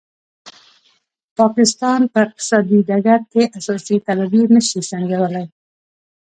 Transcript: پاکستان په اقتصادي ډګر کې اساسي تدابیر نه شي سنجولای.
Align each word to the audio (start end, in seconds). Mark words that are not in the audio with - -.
پاکستان 1.37 2.01
په 2.11 2.17
اقتصادي 2.25 2.79
ډګر 2.87 3.21
کې 3.31 3.43
اساسي 3.57 3.97
تدابیر 4.05 4.47
نه 4.55 4.61
شي 4.67 4.79
سنجولای. 4.89 5.45